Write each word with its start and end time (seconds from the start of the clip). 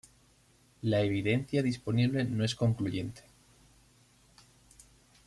La 0.81 1.01
evidencia 1.01 1.61
disponible 1.61 2.23
no 2.25 2.43
es 2.43 2.55
concluyente. 2.55 3.21